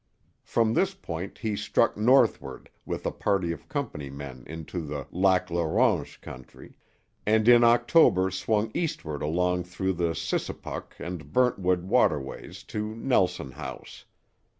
From 0.41 0.73
this 0.73 0.95
point 0.95 1.37
he 1.37 1.55
struck 1.55 1.95
northward 1.95 2.71
with 2.87 3.05
a 3.05 3.11
party 3.11 3.51
of 3.51 3.69
company 3.69 4.09
men 4.09 4.43
into 4.47 4.81
the 4.81 5.05
Lac 5.11 5.51
La 5.51 5.61
Ronge 5.63 6.19
country, 6.21 6.73
and 7.23 7.47
in 7.47 7.63
October 7.63 8.31
swung 8.31 8.71
eastward 8.73 9.21
alone 9.21 9.63
through 9.63 9.93
the 9.93 10.15
Sissipuk 10.15 10.93
and 10.97 11.31
Burntwood 11.31 11.83
waterways 11.83 12.63
to 12.63 12.95
Nelson 12.95 13.51
House. 13.51 14.05